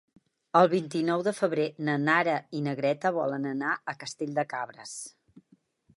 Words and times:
El 0.59 0.69
vint-i-nou 0.69 1.23
de 1.27 1.33
febrer 1.39 1.67
na 1.89 1.97
Nara 2.07 2.37
i 2.61 2.63
na 2.69 2.75
Greta 2.81 3.13
volen 3.21 3.45
anar 3.53 3.77
a 3.93 3.99
Castell 4.05 4.37
de 4.41 4.51
Cabres. 4.55 4.99